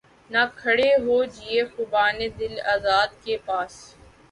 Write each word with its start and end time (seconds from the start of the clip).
نہ 0.31 0.43
کھڑے 0.59 0.89
ہوجیے 1.05 1.59
خُوبانِ 1.73 2.19
دل 2.39 2.53
آزار 2.73 3.07
کے 3.23 3.35
پاس 3.45 3.73